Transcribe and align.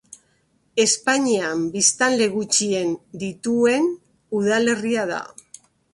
Espainian 0.83 1.59
biztanle 1.75 2.27
gutxien 2.37 2.95
dituen 3.25 3.87
udalerria 4.41 5.05
da. 5.13 5.21